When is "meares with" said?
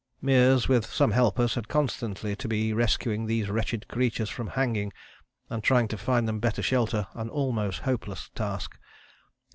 0.23-0.87